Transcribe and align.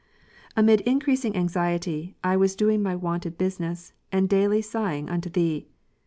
Amid 0.57 0.81
increasing 0.81 1.35
anxiety, 1.35 2.15
I 2.23 2.35
was 2.35 2.55
doing 2.55 2.81
my 2.81 2.95
wonted 2.95 3.37
business, 3.37 3.93
and 4.11 4.27
daily 4.27 4.63
sighing 4.63 5.07
unto 5.11 5.29
Thee. 5.29 5.67